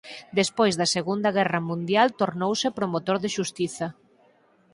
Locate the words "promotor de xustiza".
2.79-3.87